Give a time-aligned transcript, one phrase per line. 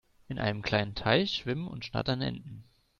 [0.29, 2.63] In einem kleinen Teich schwimmen und schnattern Enten.